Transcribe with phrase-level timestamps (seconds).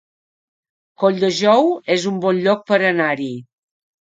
[1.03, 3.31] Colldejou es un bon lloc per anar-hi